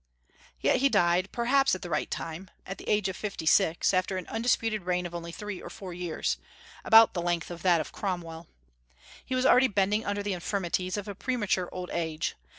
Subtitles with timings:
[0.59, 4.17] Yet he died, perhaps at the right time, at the age of fifty six, after
[4.17, 6.39] an undisputed reign of only three or four years,
[6.83, 8.47] about the length of that of Cromwell.
[9.23, 12.35] He was already bending under the infirmities of a premature old age.